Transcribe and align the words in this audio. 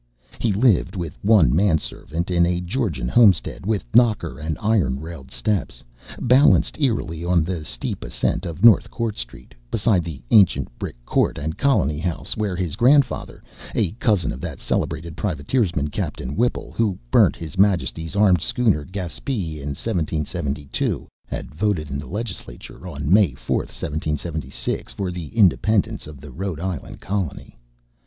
He 0.39 0.51
lived 0.51 0.95
with 0.95 1.15
one 1.23 1.55
man 1.55 1.77
servant 1.77 2.31
in 2.31 2.43
a 2.43 2.59
Georgian 2.59 3.07
homestead 3.07 3.67
with 3.67 3.85
knocker 3.95 4.39
and 4.39 4.57
iron 4.59 4.99
railed 4.99 5.29
steps, 5.29 5.83
balanced 6.19 6.81
eerily 6.81 7.23
on 7.23 7.43
the 7.43 7.63
steep 7.63 8.03
ascent 8.03 8.43
of 8.43 8.65
North 8.65 8.89
Court 8.89 9.15
Street 9.15 9.53
beside 9.69 10.03
the 10.03 10.23
ancient 10.31 10.75
brick 10.79 10.95
court 11.05 11.37
and 11.37 11.55
colony 11.55 11.99
house 11.99 12.35
where 12.35 12.55
his 12.55 12.75
grandfather 12.75 13.43
a 13.75 13.91
cousin 14.01 14.31
of 14.31 14.41
that 14.41 14.59
celebrated 14.59 15.15
privateersman, 15.15 15.89
Captain 15.91 16.35
Whipple, 16.35 16.71
who 16.75 16.97
burnt 17.11 17.35
His 17.35 17.55
Majesty's 17.55 18.15
armed 18.15 18.41
schooner 18.41 18.83
Gaspee 18.83 19.61
in 19.61 19.75
1772 19.77 21.07
had 21.27 21.53
voted 21.53 21.91
in 21.91 21.99
the 21.99 22.07
legislature 22.09 22.87
on 22.87 23.13
May 23.13 23.35
4, 23.35 23.57
1776, 23.57 24.93
for 24.93 25.11
the 25.11 25.27
independence 25.27 26.07
of 26.07 26.19
the 26.19 26.31
Rhode 26.31 26.59
Island 26.59 27.01
Colony. 27.01 27.59